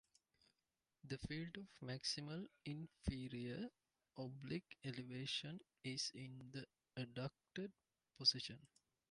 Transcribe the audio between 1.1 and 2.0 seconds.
field of